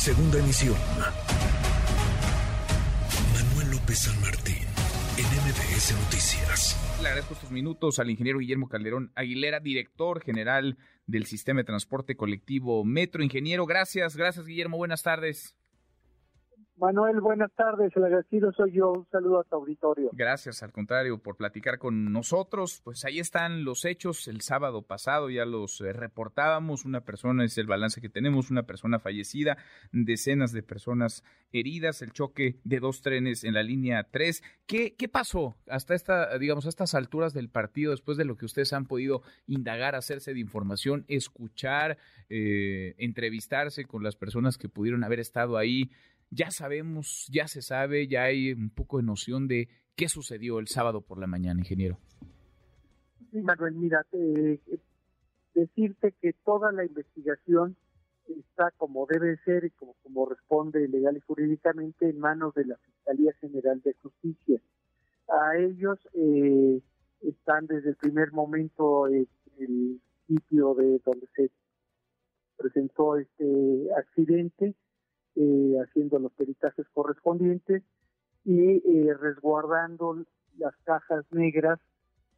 Segunda 0.00 0.38
emisión. 0.38 0.76
Manuel 3.34 3.70
López 3.70 3.98
San 3.98 4.18
Martín, 4.22 4.66
en 5.18 5.26
MBS 5.26 5.92
Noticias. 5.92 6.98
Le 7.02 7.08
agradezco 7.08 7.34
estos 7.34 7.50
minutos 7.50 7.98
al 7.98 8.08
ingeniero 8.08 8.38
Guillermo 8.38 8.70
Calderón 8.70 9.12
Aguilera, 9.14 9.60
director 9.60 10.22
general 10.22 10.78
del 11.04 11.26
Sistema 11.26 11.60
de 11.60 11.64
Transporte 11.64 12.16
Colectivo 12.16 12.82
Metro. 12.82 13.22
Ingeniero, 13.22 13.66
gracias, 13.66 14.16
gracias 14.16 14.46
Guillermo, 14.46 14.78
buenas 14.78 15.02
tardes. 15.02 15.54
Manuel, 16.80 17.20
buenas 17.20 17.52
tardes. 17.52 17.94
El 17.94 18.04
agradecido 18.04 18.52
soy 18.52 18.72
yo. 18.72 18.92
Un 18.92 19.06
saludo 19.10 19.40
a 19.40 19.44
tu 19.44 19.54
auditorio. 19.54 20.08
Gracias, 20.14 20.62
al 20.62 20.72
contrario, 20.72 21.18
por 21.18 21.36
platicar 21.36 21.78
con 21.78 22.10
nosotros. 22.10 22.80
Pues 22.82 23.04
ahí 23.04 23.18
están 23.18 23.64
los 23.64 23.84
hechos. 23.84 24.26
El 24.28 24.40
sábado 24.40 24.80
pasado 24.80 25.28
ya 25.28 25.44
los 25.44 25.82
eh, 25.82 25.92
reportábamos. 25.92 26.86
Una 26.86 27.02
persona 27.02 27.44
es 27.44 27.58
el 27.58 27.66
balance 27.66 28.00
que 28.00 28.08
tenemos, 28.08 28.50
una 28.50 28.62
persona 28.62 28.98
fallecida, 28.98 29.58
decenas 29.92 30.52
de 30.52 30.62
personas 30.62 31.22
heridas, 31.52 32.00
el 32.00 32.12
choque 32.12 32.56
de 32.64 32.80
dos 32.80 33.02
trenes 33.02 33.44
en 33.44 33.52
la 33.52 33.62
línea 33.62 34.06
3. 34.10 34.42
¿Qué, 34.66 34.94
qué 34.96 35.08
pasó 35.08 35.56
hasta 35.68 35.94
esta, 35.94 36.38
digamos, 36.38 36.64
a 36.64 36.70
estas 36.70 36.94
alturas 36.94 37.34
del 37.34 37.50
partido, 37.50 37.90
después 37.90 38.16
de 38.16 38.24
lo 38.24 38.36
que 38.36 38.46
ustedes 38.46 38.72
han 38.72 38.86
podido 38.86 39.22
indagar, 39.46 39.94
hacerse 39.96 40.32
de 40.32 40.40
información, 40.40 41.04
escuchar, 41.08 41.98
eh, 42.30 42.94
entrevistarse 42.96 43.84
con 43.84 44.02
las 44.02 44.16
personas 44.16 44.56
que 44.56 44.70
pudieron 44.70 45.04
haber 45.04 45.20
estado 45.20 45.58
ahí? 45.58 45.90
Ya 46.30 46.50
sabemos, 46.50 47.28
ya 47.30 47.48
se 47.48 47.62
sabe, 47.62 48.06
ya 48.06 48.24
hay 48.24 48.52
un 48.52 48.70
poco 48.70 48.98
de 48.98 49.02
noción 49.02 49.48
de 49.48 49.68
qué 49.96 50.08
sucedió 50.08 50.58
el 50.58 50.68
sábado 50.68 51.02
por 51.02 51.18
la 51.18 51.26
mañana, 51.26 51.60
ingeniero. 51.60 51.98
Sí, 53.30 53.40
Manuel, 53.42 53.74
mira, 53.74 54.06
decirte 55.54 56.14
que 56.20 56.32
toda 56.44 56.72
la 56.72 56.84
investigación 56.84 57.76
está 58.26 58.70
como 58.76 59.06
debe 59.06 59.36
ser 59.44 59.64
y 59.64 59.70
como, 59.70 59.94
como 60.02 60.26
responde 60.26 60.86
legal 60.88 61.16
y 61.16 61.20
jurídicamente 61.20 62.08
en 62.08 62.18
manos 62.18 62.54
de 62.54 62.66
la 62.66 62.76
Fiscalía 62.78 63.32
General 63.40 63.80
de 63.82 63.94
Justicia. 63.94 64.60
A 65.28 65.56
ellos 65.58 65.98
eh, 66.14 66.80
están 67.22 67.66
desde 67.66 67.90
el 67.90 67.96
primer 67.96 68.32
momento 68.32 69.06
el 69.06 69.28
sitio 70.26 70.74
de 70.74 71.00
donde 71.04 71.26
se 71.34 71.50
presentó 72.56 73.16
este 73.16 73.88
accidente, 73.96 74.74
eh, 75.42 75.78
haciendo 75.82 76.18
los 76.18 76.32
peritajes 76.32 76.86
correspondientes 76.92 77.82
y 78.44 78.60
eh, 78.60 79.14
resguardando 79.18 80.22
las 80.58 80.76
cajas 80.84 81.24
negras 81.30 81.80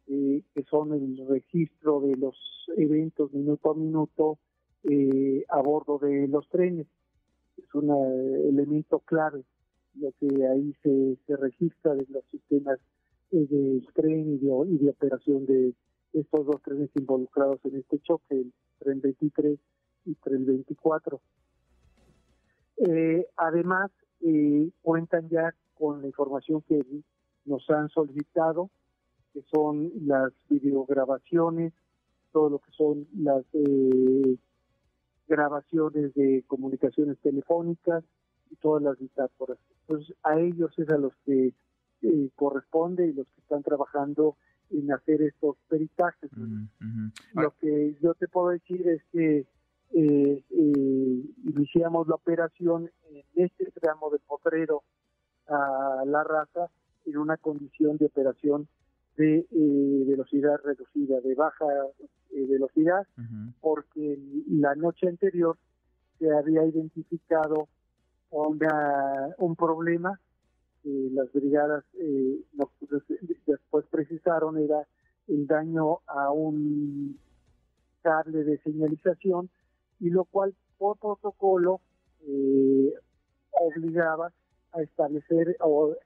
eh, 0.07 0.41
que 0.53 0.63
son 0.63 0.93
el 0.93 1.27
registro 1.27 1.99
de 1.99 2.15
los 2.15 2.37
eventos 2.77 3.33
minuto 3.33 3.71
a 3.71 3.75
minuto 3.75 4.37
a 5.49 5.61
bordo 5.61 5.99
de 5.99 6.29
los 6.29 6.47
trenes. 6.47 6.87
Es 7.57 7.73
un 7.73 7.89
elemento 7.91 8.99
clave 8.99 9.43
lo 9.95 10.13
que 10.13 10.47
ahí 10.47 10.73
se, 10.81 11.17
se 11.27 11.35
registra 11.35 11.95
de 11.95 12.05
los 12.09 12.23
sistemas 12.31 12.79
del 13.31 13.85
tren 13.93 14.35
y 14.35 14.37
de, 14.37 14.51
y 14.69 14.77
de 14.77 14.89
operación 14.89 15.45
de 15.45 15.73
estos 16.13 16.45
dos 16.45 16.61
trenes 16.61 16.89
involucrados 16.95 17.59
en 17.65 17.79
este 17.79 17.99
choque, 17.99 18.35
el 18.35 18.53
tren 18.79 19.01
23 19.01 19.59
y 20.05 20.15
tren 20.15 20.45
24. 20.45 21.19
Eh, 22.85 23.27
además, 23.37 23.91
eh, 24.21 24.69
cuentan 24.81 25.29
ya 25.29 25.53
con 25.77 26.01
la 26.01 26.07
información 26.07 26.61
que 26.61 26.81
nos 27.45 27.69
han 27.69 27.89
solicitado, 27.89 28.69
que 29.33 29.41
son 29.53 29.91
las 30.05 30.31
videograbaciones, 30.49 31.73
todo 32.31 32.49
lo 32.49 32.59
que 32.59 32.71
son 32.71 33.07
las 33.17 33.43
eh, 33.53 34.37
grabaciones 35.27 36.13
de 36.13 36.43
comunicaciones 36.47 37.17
telefónicas 37.19 38.03
y 38.51 38.55
todas 38.57 38.83
las 38.83 38.99
bitácoras. 38.99 39.57
Entonces, 39.81 40.15
a 40.23 40.39
ellos 40.39 40.71
es 40.77 40.89
a 40.89 40.97
los 40.97 41.13
que 41.25 41.53
eh, 42.01 42.29
corresponde 42.35 43.07
y 43.07 43.13
los 43.13 43.27
que 43.27 43.41
están 43.41 43.63
trabajando 43.63 44.35
en 44.69 44.91
hacer 44.91 45.21
estos 45.21 45.55
peritajes. 45.69 46.31
Lo 47.33 47.53
que 47.59 47.95
yo 48.01 48.13
te 48.15 48.27
puedo 48.27 48.49
decir 48.49 48.87
es 48.87 49.01
que 49.11 49.45
eh, 49.95 50.43
eh, 50.49 51.23
iniciamos 51.45 52.07
la 52.07 52.15
operación 52.15 52.89
en 53.11 53.23
este 53.35 53.69
tramo 53.79 54.09
de 54.09 54.17
Potrero 54.19 54.83
a 55.47 56.03
La 56.05 56.23
Raza 56.23 56.69
en 57.05 57.17
una 57.17 57.37
condición 57.37 57.97
de 57.97 58.07
operación 58.07 58.67
de 59.17 59.45
eh, 59.51 60.03
velocidad 60.07 60.55
reducida, 60.63 61.21
de 61.21 61.35
baja 61.35 61.65
eh, 62.31 62.45
velocidad, 62.47 63.05
porque 63.61 64.17
la 64.49 64.73
noche 64.73 65.07
anterior 65.07 65.57
se 66.17 66.31
había 66.33 66.65
identificado 66.65 67.67
una, 68.31 69.29
un 69.37 69.55
problema 69.55 70.19
las 70.83 71.31
brigadas 71.31 71.85
después 73.45 73.85
precisaron 73.89 74.57
era 74.57 74.85
el 75.27 75.47
daño 75.47 75.99
a 76.07 76.31
un 76.31 77.17
cable 78.01 78.43
de 78.43 78.57
señalización 78.63 79.49
y 80.03 80.09
lo 80.09 80.25
cual 80.25 80.53
por 80.77 80.97
protocolo 80.97 81.79
eh, 82.27 82.93
obligaba 83.51 84.33
a 84.73 84.81
establecer 84.81 85.55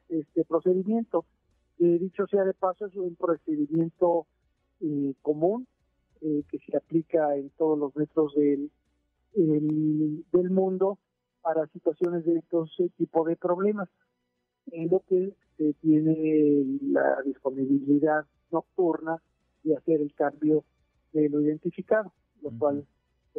este 0.08 0.46
procedimiento. 0.46 1.26
Eh, 1.80 1.98
dicho 2.00 2.28
sea 2.28 2.44
de 2.44 2.54
paso, 2.54 2.86
es 2.86 2.96
un 2.96 3.16
procedimiento 3.16 4.28
eh, 4.82 5.16
común 5.24 5.68
eh, 6.22 6.44
que 6.48 6.60
se 6.60 6.78
aplica 6.78 7.36
en 7.36 7.50
todos 7.58 7.80
los 7.80 7.96
metros 7.96 8.36
del, 8.36 8.70
del 9.34 10.50
mundo 10.52 11.00
para 11.42 11.66
situaciones 11.68 12.24
de 12.26 12.38
estos 12.38 12.70
tipo 12.98 13.26
de 13.26 13.36
problemas, 13.36 13.90
en 14.72 14.90
lo 14.90 15.00
que 15.10 15.34
se 15.58 15.74
tiene 15.82 16.66
la 16.82 17.20
disponibilidad 17.26 18.28
nocturna 18.52 19.18
de 19.64 19.76
hacer 19.76 20.02
el 20.02 20.14
cambio 20.14 20.66
de 21.14 21.30
lo 21.30 21.42
identificado, 21.42 22.14
lo 22.44 22.52
cual 22.52 22.86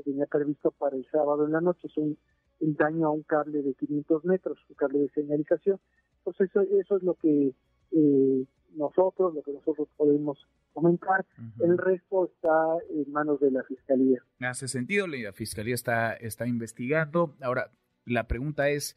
tenía 0.02 0.26
previsto 0.26 0.70
para 0.72 0.96
el 0.96 1.06
sábado 1.10 1.44
en 1.46 1.52
la 1.52 1.60
noche, 1.60 1.86
es 1.86 1.96
un 1.96 2.18
el 2.60 2.74
daño 2.74 3.06
a 3.06 3.10
un 3.10 3.22
cable 3.22 3.62
de 3.62 3.74
500 3.74 4.24
metros, 4.24 4.58
un 4.68 4.74
cable 4.76 5.00
de 5.00 5.08
señalización. 5.10 5.80
Entonces 6.18 6.50
eso, 6.50 6.62
eso 6.62 6.96
es 6.96 7.02
lo 7.02 7.14
que 7.14 7.52
eh, 7.92 8.44
nosotros, 8.74 9.34
lo 9.34 9.42
que 9.42 9.52
nosotros 9.52 9.88
podemos 9.96 10.38
comentar. 10.72 11.24
El 11.60 11.78
resto 11.78 12.26
está 12.26 12.76
en 12.90 13.10
manos 13.12 13.40
de 13.40 13.50
la 13.50 13.62
Fiscalía. 13.64 14.22
Hace 14.40 14.68
sentido, 14.68 15.06
la 15.06 15.32
Fiscalía 15.32 15.74
está, 15.74 16.12
está 16.14 16.46
investigando. 16.46 17.34
Ahora, 17.40 17.72
la 18.04 18.26
pregunta 18.26 18.68
es, 18.68 18.96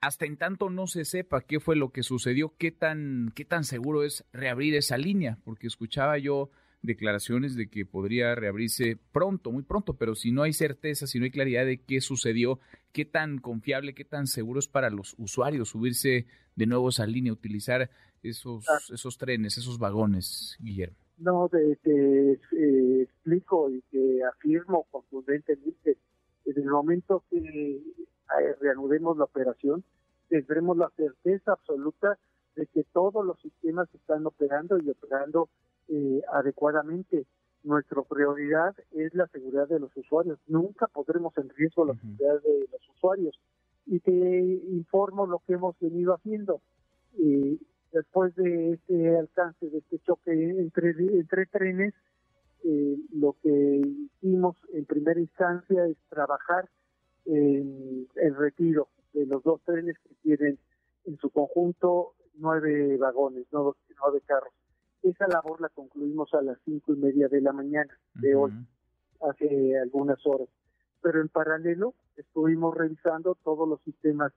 hasta 0.00 0.26
en 0.26 0.36
tanto 0.36 0.70
no 0.70 0.86
se 0.86 1.04
sepa 1.04 1.42
qué 1.42 1.60
fue 1.60 1.76
lo 1.76 1.90
que 1.90 2.02
sucedió, 2.02 2.54
qué 2.58 2.70
tan, 2.72 3.32
qué 3.34 3.44
tan 3.44 3.64
seguro 3.64 4.04
es 4.04 4.24
reabrir 4.32 4.74
esa 4.74 4.96
línea, 4.96 5.38
porque 5.44 5.66
escuchaba 5.66 6.18
yo 6.18 6.50
declaraciones 6.86 7.54
de 7.56 7.68
que 7.68 7.84
podría 7.84 8.34
reabrirse 8.34 8.98
pronto, 9.12 9.52
muy 9.52 9.62
pronto, 9.62 9.94
pero 9.94 10.14
si 10.14 10.32
no 10.32 10.42
hay 10.42 10.52
certeza, 10.52 11.06
si 11.06 11.18
no 11.18 11.24
hay 11.24 11.30
claridad 11.30 11.66
de 11.66 11.82
qué 11.82 12.00
sucedió, 12.00 12.60
qué 12.92 13.04
tan 13.04 13.38
confiable, 13.38 13.94
qué 13.94 14.04
tan 14.04 14.26
seguro 14.26 14.60
es 14.60 14.68
para 14.68 14.88
los 14.88 15.14
usuarios 15.18 15.68
subirse 15.68 16.26
de 16.54 16.66
nuevo 16.66 16.86
a 16.86 16.90
esa 16.90 17.06
línea, 17.06 17.32
utilizar 17.32 17.90
esos, 18.22 18.66
ah. 18.68 18.78
esos 18.92 19.18
trenes, 19.18 19.58
esos 19.58 19.78
vagones, 19.78 20.56
Guillermo. 20.60 20.96
No, 21.18 21.48
te, 21.48 21.78
eh, 21.84 23.02
explico 23.02 23.70
y 23.70 23.80
te 23.90 24.24
afirmo 24.24 24.86
contundentemente, 24.90 25.96
en 26.44 26.56
el 26.56 26.66
momento 26.66 27.24
que 27.30 27.38
eh, 27.38 28.54
reanudemos 28.60 29.16
la 29.16 29.24
operación, 29.24 29.82
tendremos 30.28 30.76
la 30.76 30.90
certeza 30.96 31.52
absoluta 31.52 32.18
de 32.54 32.66
que 32.66 32.84
todos 32.92 33.24
los 33.24 33.40
sistemas 33.40 33.88
están 33.94 34.26
operando 34.26 34.78
y 34.78 34.88
operando 34.90 35.48
eh, 35.88 36.22
adecuadamente. 36.32 37.26
Nuestra 37.62 38.02
prioridad 38.02 38.76
es 38.92 39.12
la 39.14 39.26
seguridad 39.28 39.68
de 39.68 39.80
los 39.80 39.96
usuarios. 39.96 40.38
Nunca 40.46 40.86
podremos 40.86 41.36
en 41.36 41.48
riesgo 41.48 41.84
la 41.84 41.94
seguridad 41.94 42.40
de 42.42 42.68
los 42.70 42.88
usuarios. 42.94 43.40
Y 43.86 44.00
te 44.00 44.12
informo 44.12 45.26
lo 45.26 45.40
que 45.46 45.54
hemos 45.54 45.76
venido 45.80 46.14
haciendo. 46.14 46.60
Eh, 47.18 47.58
después 47.92 48.34
de 48.36 48.74
este 48.74 49.16
alcance, 49.16 49.68
de 49.68 49.78
este 49.78 49.98
choque 50.00 50.32
entre, 50.32 50.90
entre 50.90 51.46
trenes, 51.46 51.94
eh, 52.62 52.96
lo 53.12 53.36
que 53.42 53.82
hicimos 54.20 54.56
en 54.72 54.84
primera 54.84 55.20
instancia 55.20 55.86
es 55.86 55.96
trabajar 56.08 56.68
en 57.24 58.06
el 58.16 58.36
retiro 58.36 58.88
de 59.12 59.26
los 59.26 59.42
dos 59.42 59.60
trenes 59.62 59.96
que 59.98 60.14
tienen 60.22 60.58
en 61.04 61.16
su 61.18 61.30
conjunto 61.30 62.14
nueve 62.34 62.96
vagones, 62.96 63.46
nueve 63.52 64.20
carros. 64.26 64.52
Esa 65.06 65.28
labor 65.28 65.60
la 65.60 65.68
concluimos 65.68 66.34
a 66.34 66.42
las 66.42 66.58
cinco 66.64 66.92
y 66.92 66.96
media 66.96 67.28
de 67.28 67.40
la 67.40 67.52
mañana 67.52 67.96
de 68.14 68.34
hoy, 68.34 68.50
hace 69.20 69.78
algunas 69.78 70.18
horas. 70.26 70.48
Pero 71.00 71.20
en 71.20 71.28
paralelo 71.28 71.94
estuvimos 72.16 72.76
revisando 72.76 73.36
todos 73.44 73.68
los 73.68 73.80
sistemas, 73.82 74.32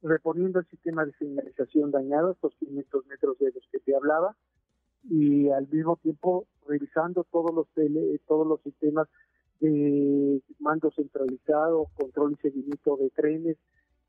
reponiendo 0.00 0.60
el 0.60 0.66
sistema 0.68 1.04
de 1.04 1.12
señalización 1.18 1.90
dañado, 1.90 2.32
estos 2.32 2.54
500 2.54 3.06
metros 3.06 3.38
de 3.38 3.52
los 3.52 3.68
que 3.70 3.80
te 3.80 3.94
hablaba, 3.94 4.34
y 5.10 5.50
al 5.50 5.68
mismo 5.68 5.96
tiempo 5.96 6.46
revisando 6.66 7.24
todos 7.24 7.54
los 7.54 7.68
tele, 7.74 8.18
todos 8.26 8.46
los 8.46 8.62
sistemas 8.62 9.06
de 9.60 10.40
mando 10.58 10.90
centralizado, 10.92 11.88
control 11.98 12.32
y 12.32 12.36
seguimiento 12.36 12.96
de 12.96 13.10
trenes 13.10 13.58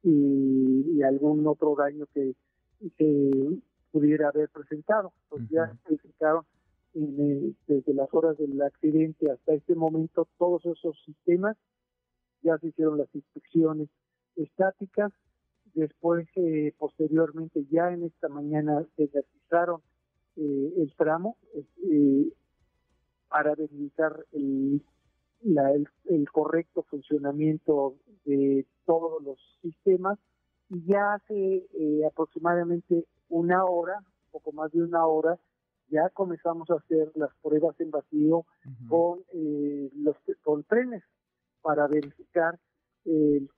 y, 0.01 1.01
algún 1.03 1.45
otro 1.45 1.75
daño 1.75 2.05
que 2.13 2.35
se 2.97 3.59
pudiera 3.95 4.27
haber 4.27 4.49
presentado. 4.49 5.13
Ya 5.49 5.71
verificaron 5.87 6.43
desde 6.93 7.93
las 7.93 8.13
horas 8.13 8.37
del 8.37 8.61
accidente 8.61 9.31
hasta 9.31 9.53
este 9.53 9.73
momento 9.73 10.27
todos 10.37 10.65
esos 10.65 11.01
sistemas, 11.05 11.55
ya 12.41 12.57
se 12.57 12.67
hicieron 12.67 12.97
las 12.97 13.07
inspecciones 13.15 13.87
estáticas, 14.35 15.13
después 15.73 16.27
eh, 16.35 16.73
posteriormente 16.77 17.65
ya 17.71 17.93
en 17.93 18.03
esta 18.03 18.27
mañana 18.27 18.85
se 18.97 19.09
realizaron 19.13 19.79
eh, 20.35 20.73
el 20.77 20.93
tramo 20.97 21.37
eh, 21.89 22.33
para 23.29 23.55
verificar 23.55 24.25
el, 24.33 24.81
el, 26.09 26.29
correcto 26.31 26.83
funcionamiento 26.83 27.95
de 28.25 28.65
todos 28.85 29.23
los 29.23 29.39
sistemas. 29.61 30.19
Y 30.69 30.83
ya 30.85 31.13
hace 31.13 31.67
aproximadamente 32.07 33.05
una 33.29 33.65
hora, 33.65 33.99
poco 34.31 34.51
más 34.51 34.71
de 34.71 34.81
una 34.81 35.05
hora, 35.05 35.37
ya 35.89 36.09
comenzamos 36.09 36.69
a 36.69 36.75
hacer 36.75 37.11
las 37.15 37.29
pruebas 37.41 37.79
en 37.79 37.91
vacío 37.91 38.45
con 38.89 39.19
eh, 39.33 39.89
los 39.95 40.15
con 40.43 40.63
trenes 40.63 41.03
para 41.61 41.87
verificar 41.87 42.59
el 43.05 43.49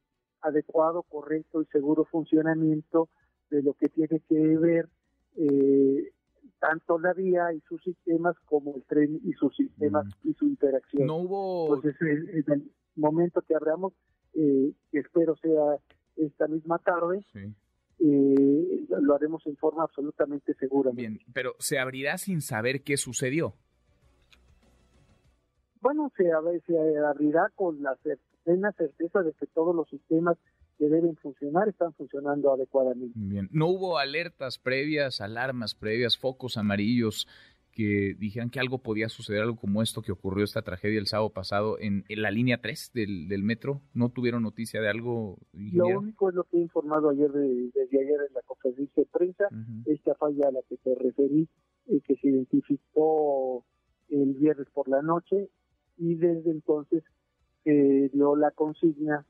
adecuado, 0.41 1.03
correcto 1.03 1.61
y 1.61 1.65
seguro 1.65 2.05
funcionamiento 2.05 3.09
de 3.49 3.63
lo 3.63 3.73
que 3.73 3.87
tiene 3.87 4.21
que 4.27 4.57
ver 4.57 4.89
eh, 5.37 6.11
tanto 6.59 6.99
la 6.99 7.13
vía 7.13 7.53
y 7.53 7.61
sus 7.61 7.81
sistemas 7.83 8.35
como 8.45 8.75
el 8.75 8.83
tren 8.83 9.19
y 9.23 9.33
sus 9.33 9.55
sistemas 9.55 10.05
y 10.23 10.33
su 10.33 10.45
interacción. 10.45 11.07
No 11.07 11.17
hubo. 11.17 11.75
Entonces, 11.75 11.95
en 12.01 12.51
el 12.51 12.71
momento 12.95 13.41
que 13.41 13.55
abramos, 13.55 13.93
eh, 14.33 14.73
que 14.91 14.99
espero 14.99 15.35
sea 15.37 15.77
esta 16.17 16.47
misma 16.47 16.79
tarde, 16.79 17.23
sí 17.31 17.53
eh, 17.99 18.85
lo 19.01 19.15
haremos 19.15 19.45
en 19.47 19.57
forma 19.57 19.83
absolutamente 19.83 20.53
segura. 20.55 20.91
Bien, 20.93 21.19
pero 21.33 21.55
¿se 21.59 21.79
abrirá 21.79 22.17
sin 22.17 22.41
saber 22.41 22.83
qué 22.83 22.97
sucedió? 22.97 23.55
Bueno, 25.81 26.11
se, 26.17 26.25
se 26.65 26.97
abrirá 26.99 27.49
con 27.55 27.81
la 27.81 27.97
plena 28.43 28.71
certeza 28.73 29.21
de 29.21 29.33
que 29.33 29.47
todos 29.47 29.75
los 29.75 29.87
sistemas 29.89 30.37
que 30.77 30.89
deben 30.89 31.15
funcionar 31.17 31.67
están 31.67 31.93
funcionando 31.93 32.53
adecuadamente. 32.53 33.13
Bien, 33.15 33.49
¿no 33.51 33.67
hubo 33.67 33.97
alertas 33.97 34.59
previas, 34.59 35.21
alarmas 35.21 35.73
previas, 35.73 36.17
focos 36.17 36.57
amarillos 36.57 37.27
que 37.77 38.15
dijeran 38.17 38.49
que 38.49 38.59
algo 38.59 38.79
podía 38.79 39.07
suceder, 39.07 39.43
algo 39.43 39.55
como 39.55 39.83
esto 39.83 40.01
que 40.01 40.11
ocurrió 40.11 40.43
esta 40.43 40.63
tragedia 40.63 40.97
el 40.97 41.05
sábado 41.05 41.29
pasado 41.29 41.77
en, 41.79 42.03
la 42.09 42.31
línea 42.31 42.59
3 42.59 42.89
del, 42.95 43.27
del, 43.27 43.43
metro? 43.43 43.83
¿No 43.93 44.09
tuvieron 44.09 44.41
noticia 44.41 44.81
de 44.81 44.89
algo? 44.89 45.37
Lo 45.53 45.85
único 45.85 46.29
es 46.29 46.35
lo 46.35 46.43
que 46.45 46.57
he 46.57 46.61
informado 46.61 47.11
ayer 47.11 47.31
desde 47.31 47.99
ayer 47.99 48.19
en 48.27 48.33
la 48.33 48.41
conferencia 48.47 49.03
de 49.03 49.05
prensa, 49.05 49.43
esta 49.85 50.15
falla 50.15 50.47
a 50.47 50.51
la 50.53 50.61
que 50.67 50.77
te 50.77 50.95
referí, 50.95 51.47
eh, 51.85 52.01
que 52.03 52.15
se 52.15 52.29
identificó 52.29 53.63
el 54.09 54.33
viernes 54.33 54.67
por 54.73 54.89
la 54.89 55.03
noche 55.03 55.51
y 55.97 56.15
desde 56.15 56.49
entonces 56.49 57.03
se 57.63 58.09
dio 58.11 58.35
la 58.35 58.49
consigna 58.49 59.23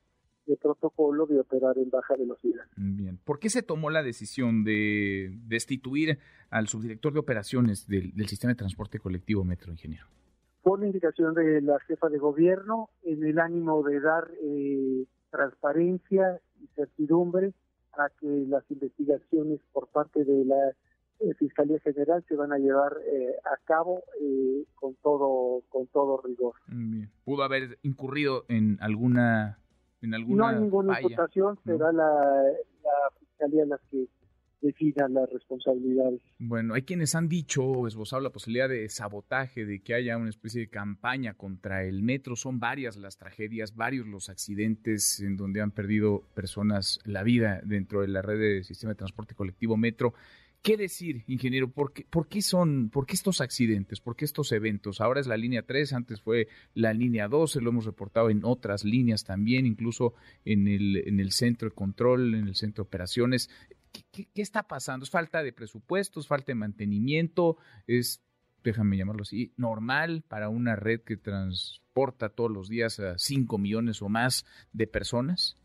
de 0.48 0.56
protocolo 0.56 1.26
de 1.26 1.40
operar 1.40 1.78
en 1.78 1.90
baja 1.90 2.16
velocidad. 2.16 2.66
Bien. 2.76 3.20
¿Por 3.24 3.40
qué 3.40 3.50
se 3.50 3.62
tomó 3.62 3.90
la 3.90 4.02
decisión 4.02 4.64
de 4.64 5.38
destituir 5.46 6.20
al 6.50 6.68
subdirector 6.68 7.14
de 7.14 7.20
operaciones 7.20 7.88
del, 7.88 8.14
sistema 8.28 8.54
de 8.54 8.58
transporte 8.58 9.00
colectivo 9.00 9.44
Metro, 9.44 9.72
ingeniero? 9.72 10.06
Por 10.64 10.80
la 10.80 10.88
indicación 10.88 11.34
de 11.34 11.62
la 11.62 11.80
jefa 11.82 12.10
de 12.10 12.18
gobierno, 12.18 12.90
en 13.04 13.24
el 13.24 13.40
ánimo 13.40 13.84
de 13.84 14.00
dar 14.00 14.30
eh, 14.42 15.06
transparencia 15.30 16.40
y 16.62 16.68
certidumbre 16.76 17.54
a 17.94 18.10
que 18.20 18.46
las 18.48 18.64
investigaciones 18.72 19.60
por 19.74 19.88
parte 19.88 20.24
de 20.24 20.46
la 20.46 20.70
eh, 21.20 21.34
Fiscalía 21.40 21.80
General 21.80 22.24
se 22.28 22.36
van 22.36 22.52
a 22.52 22.58
llevar 22.58 22.98
eh, 23.06 23.36
a 23.46 23.58
cabo 23.66 24.04
con 24.76 24.96
todo 25.02 25.64
con 25.70 25.88
todo 25.88 26.22
rigor. 26.22 26.54
Bien. 26.68 27.10
¿Pudo 27.26 27.44
haber 27.44 27.80
incurrido 27.82 28.46
en 28.50 28.78
alguna 28.82 29.58
no 30.02 30.48
hay 30.48 30.56
ninguna 30.56 31.02
imputación, 31.02 31.58
será 31.66 31.92
la, 31.92 32.44
Fiscalía 33.20 33.66
la 33.66 33.80
que 33.92 34.08
defina 34.62 35.08
las 35.08 35.30
responsabilidades. 35.32 36.22
Bueno, 36.40 36.74
hay 36.74 36.82
quienes 36.82 37.14
han 37.16 37.28
dicho, 37.28 37.88
esbozado 37.88 38.22
la 38.22 38.32
posibilidad 38.32 38.70
de 38.70 38.90
sabotaje, 38.90 39.66
de 39.66 39.82
que 39.82 39.94
haya 39.94 40.18
una 40.18 40.30
especie 40.30 40.62
de 40.62 40.70
campaña 40.70 41.36
contra 41.36 41.84
el 41.84 42.02
metro. 42.02 42.36
Son 42.36 42.60
varias 42.60 42.98
las 42.98 43.18
tragedias, 43.18 43.76
varios 43.76 44.08
los 44.08 44.30
accidentes 44.30 45.20
en 45.20 45.38
donde 45.38 45.62
han 45.62 45.72
perdido 45.72 46.24
personas 46.34 47.00
la 47.06 47.24
vida 47.24 47.62
dentro 47.64 48.02
de 48.02 48.08
la 48.08 48.22
red 48.22 48.40
de 48.40 48.64
sistema 48.64 48.94
de 48.94 48.98
transporte 48.98 49.36
colectivo 49.36 49.78
metro. 49.78 50.14
¿Qué 50.62 50.76
decir, 50.76 51.24
ingeniero? 51.28 51.70
¿Por 51.70 51.94
qué, 51.94 52.06
¿Por 52.10 52.28
qué, 52.28 52.42
son, 52.42 52.90
por 52.90 53.06
qué 53.06 53.14
estos 53.14 53.40
accidentes? 53.40 54.02
¿Por 54.02 54.16
qué 54.16 54.26
estos 54.26 54.52
eventos? 54.52 55.00
Ahora 55.00 55.20
es 55.20 55.28
la 55.28 55.38
línea 55.38 55.62
3, 55.62 55.94
antes 55.94 56.22
fue 56.22 56.50
la 56.74 56.94
línea 56.94 57.28
12, 57.28 57.62
lo 57.62 57.70
hemos 57.70 57.86
reportado 57.86 58.30
en 58.30 58.44
otras 58.44 58.84
líneas 58.84 59.24
también, 59.24 59.66
incluso 59.66 60.14
en 60.44 60.68
el, 60.68 61.08
en 61.08 61.20
el 61.20 61.32
centro 61.32 61.70
de 61.70 61.76
control, 61.76 62.36
en 62.36 62.48
el 62.48 62.56
centro 62.56 62.84
de 62.84 62.88
operaciones. 62.88 63.50
¿Qué, 64.12 64.28
está 64.36 64.64
pasando? 64.64 65.04
¿Es 65.04 65.10
falta 65.10 65.42
de 65.44 65.54
presupuestos, 65.54 66.28
falta 66.28 66.48
de 66.48 66.56
mantenimiento? 66.56 67.58
¿Es, 67.86 68.22
déjame 68.64 68.98
llamarlo 68.98 69.22
así, 69.22 69.54
normal 69.58 70.24
para 70.28 70.50
una 70.50 70.76
red 70.76 71.02
que 71.02 71.18
transporta 71.18 72.30
todos 72.30 72.52
los 72.52 72.68
días 72.68 73.00
a 73.00 73.18
5 73.18 73.58
millones 73.58 74.02
o 74.02 74.10
más 74.10 74.46
de 74.74 74.88
personas? 74.88 75.58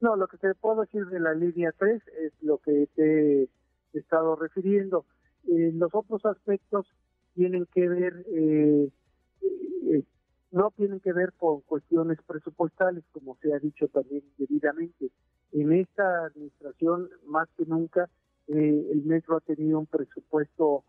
No, 0.00 0.16
lo 0.16 0.26
que 0.26 0.38
te 0.38 0.54
puedo 0.54 0.82
decir 0.82 1.06
de 1.06 1.20
la 1.20 1.34
línea 1.34 1.72
3 1.78 2.02
es 2.24 2.32
lo 2.42 2.58
que 2.58 2.88
te 2.94 3.48
estado 3.94 4.36
refiriendo. 4.36 5.04
Eh, 5.46 5.72
los 5.74 5.94
otros 5.94 6.24
aspectos 6.24 6.86
tienen 7.34 7.66
que 7.66 7.88
ver, 7.88 8.24
eh, 8.28 8.88
eh, 9.90 10.02
no 10.52 10.70
tienen 10.76 11.00
que 11.00 11.12
ver 11.12 11.32
con 11.36 11.60
cuestiones 11.62 12.18
presupuestales, 12.26 13.04
como 13.12 13.36
se 13.42 13.52
ha 13.52 13.58
dicho 13.58 13.88
también 13.88 14.22
debidamente. 14.38 15.10
En 15.52 15.72
esta 15.72 16.26
administración, 16.26 17.10
más 17.26 17.48
que 17.56 17.64
nunca, 17.66 18.08
el 18.46 19.02
metro 19.04 19.36
ha 19.36 19.40
tenido 19.40 19.78
un 19.78 19.86
presupuesto 19.86 20.84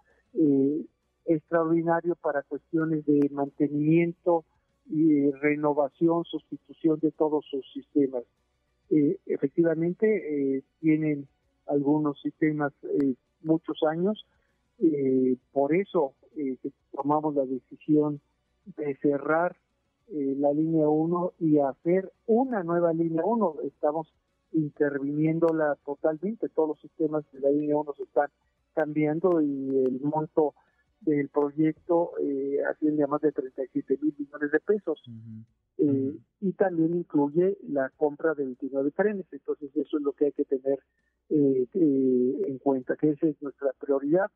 extraordinario 1.25 2.16
para 2.16 2.44
cuestiones 2.44 3.06
de 3.06 3.30
mantenimiento 3.31 4.44
y 4.88 5.31
renovación, 5.31 6.25
sustitución 6.25 7.00
de 7.00 7.12
todos 7.12 7.46
sus 7.50 7.66
sistemas. 7.72 8.24
efectivamente, 8.90 10.63
tienen 10.79 11.27
algunos 11.67 12.19
sistemas 12.22 12.74
eh, 12.84 13.15
muchos 13.41 13.84
años. 13.84 14.25
Eh, 14.79 15.38
por 15.51 15.74
eso 15.75 16.13
eh, 16.36 16.57
tomamos 16.91 17.36
la 17.36 17.45
decisión 17.45 18.19
de 18.77 18.95
cerrar 18.98 19.55
la 20.07 20.53
línea 20.53 20.88
1 20.88 21.34
y 21.39 21.57
hacer 21.57 22.12
una 22.27 22.63
nueva 22.63 22.93
línea 22.93 23.24
1. 23.25 23.55
Estamos 23.63 24.07
interviniéndola 24.51 25.77
totalmente. 25.84 26.48
Todos 26.50 26.69
los 26.69 26.79
sistemas 26.79 27.24
de 27.31 27.39
la 27.39 27.50
línea 27.50 27.75
1 27.75 27.93
se 27.98 28.03
están 28.03 28.29
cambiando 28.75 29.41
y 29.41 29.84
el 29.86 30.00
monto 30.01 30.53
del 31.02 31.30
proyecto 31.30 32.12
eh, 32.22 32.58
asciende 32.70 33.04
a 33.04 33.08
más 33.08 33.22
de 33.22 33.32
37 33.32 33.98
mil 34.02 34.16
millones 34.18 34.52
de 34.52 34.60
pesos. 34.60 35.02
Eh, 35.78 36.18
y 36.42 36.54
también 36.54 36.96
incluye 36.96 37.58
la 37.68 37.90
compra 37.98 38.34
de 38.34 38.46
29 38.46 38.92
trenes. 38.92 39.25
Entonces, 39.32 39.70
eso 39.75 39.98
es 39.98 40.04
lo 40.04 40.14
que 40.14 40.25
hay 40.25 40.32
que 40.32 40.46
tener 40.46 40.80
eh, 41.30 41.68
en 41.74 42.58
cuenta, 42.60 42.96
que 42.96 43.10
esa 43.10 43.28
es 43.28 43.42
nuestra 43.42 43.72
prioridad, 43.80 44.32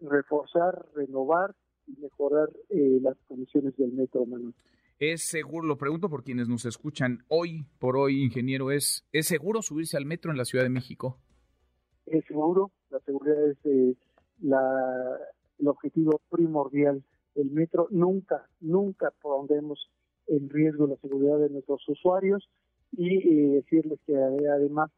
reforzar, 0.00 0.86
renovar 0.94 1.54
y 1.86 1.96
mejorar 2.00 2.50
las 2.68 3.16
condiciones 3.26 3.76
del 3.76 3.92
metro, 3.92 4.26
Manuel. 4.26 4.54
Es 4.98 5.22
seguro, 5.22 5.66
lo 5.66 5.76
pregunto 5.76 6.08
por 6.08 6.22
quienes 6.22 6.48
nos 6.48 6.66
escuchan 6.66 7.24
hoy 7.28 7.66
por 7.78 7.96
hoy, 7.96 8.22
ingeniero, 8.22 8.70
¿es, 8.70 9.06
¿es 9.12 9.26
seguro 9.26 9.60
subirse 9.60 9.96
al 9.96 10.06
metro 10.06 10.30
en 10.30 10.38
la 10.38 10.44
Ciudad 10.44 10.64
de 10.64 10.70
México? 10.70 11.18
Es 12.06 12.24
seguro, 12.26 12.70
la 12.90 13.00
seguridad 13.00 13.50
es 13.50 13.58
la, 14.40 15.18
el 15.58 15.68
objetivo 15.68 16.20
primordial 16.30 17.02
del 17.34 17.50
metro. 17.50 17.88
Nunca, 17.90 18.48
nunca 18.60 19.12
pondremos 19.20 19.90
en 20.26 20.48
riesgo 20.48 20.86
la 20.86 20.96
seguridad 20.96 21.38
de 21.38 21.50
nuestros 21.50 21.86
usuarios 21.88 22.48
y 22.92 23.16
eh, 23.16 23.48
decirles 23.56 23.98
que 24.06 24.16
además 24.16 24.90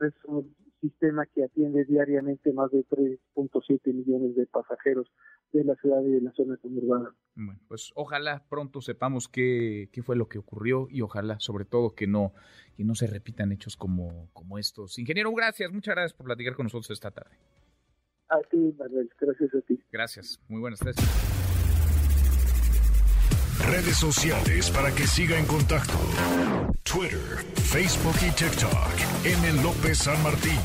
es 0.00 0.12
un 0.24 0.54
sistema 0.80 1.24
que 1.26 1.44
atiende 1.44 1.84
diariamente 1.84 2.52
más 2.52 2.70
de 2.70 2.84
3.7 2.86 3.94
millones 3.94 4.36
de 4.36 4.46
pasajeros 4.46 5.10
de 5.52 5.64
la 5.64 5.74
ciudad 5.76 6.02
y 6.02 6.10
de 6.10 6.20
la 6.20 6.32
zona 6.32 6.56
conurbana. 6.58 7.14
Bueno, 7.36 7.60
pues 7.68 7.92
ojalá 7.94 8.44
pronto 8.50 8.82
sepamos 8.82 9.28
qué, 9.28 9.88
qué 9.92 10.02
fue 10.02 10.16
lo 10.16 10.28
que 10.28 10.38
ocurrió 10.38 10.88
y 10.90 11.00
ojalá 11.00 11.40
sobre 11.40 11.64
todo 11.64 11.94
que 11.94 12.06
no, 12.06 12.34
que 12.76 12.84
no 12.84 12.94
se 12.94 13.06
repitan 13.06 13.52
hechos 13.52 13.76
como, 13.76 14.28
como 14.32 14.58
estos. 14.58 14.98
Ingeniero, 14.98 15.32
gracias, 15.32 15.72
muchas 15.72 15.94
gracias 15.94 16.12
por 16.12 16.26
platicar 16.26 16.54
con 16.54 16.64
nosotros 16.64 16.90
esta 16.90 17.10
tarde. 17.10 17.36
A 18.34 18.40
ti, 18.50 18.74
Manuel, 18.76 19.08
gracias 19.20 19.54
a 19.54 19.60
ti. 19.60 19.80
Gracias, 19.92 20.40
muy 20.48 20.60
buenas 20.60 20.80
tardes. 20.80 20.96
Redes 23.64 23.96
sociales 23.96 24.70
para 24.72 24.90
que 24.92 25.06
siga 25.06 25.38
en 25.38 25.46
contacto: 25.46 25.94
Twitter, 26.82 27.44
Facebook 27.54 28.16
y 28.26 28.32
TikTok. 28.32 29.24
M. 29.24 29.62
López 29.62 29.98
San 29.98 30.20
Martín. 30.24 30.58